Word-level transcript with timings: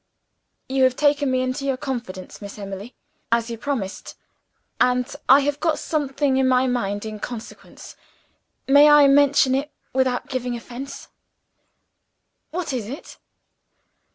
"You 0.67 0.83
have 0.85 0.95
taken 0.95 1.29
me 1.29 1.41
into 1.41 1.63
your 1.63 1.77
confidence, 1.77 2.41
Miss 2.41 2.57
Emily, 2.57 2.95
as 3.31 3.51
you 3.51 3.57
promised 3.59 4.15
and 4.79 5.15
I 5.29 5.41
have 5.41 5.59
got 5.59 5.77
something 5.77 6.37
in 6.37 6.47
my 6.47 6.65
mind 6.65 7.05
in 7.05 7.19
consequence. 7.19 7.95
May 8.67 8.89
I 8.89 9.07
mention 9.07 9.53
it 9.53 9.69
without 9.93 10.27
giving 10.27 10.55
offense?" 10.55 11.07
"What 12.49 12.73
is 12.73 12.89
it?" 12.89 13.19